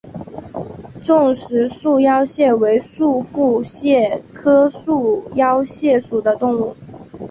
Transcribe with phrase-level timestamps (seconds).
[0.99, 6.75] 重石束腰蟹为束腹蟹科束腰蟹属的动物。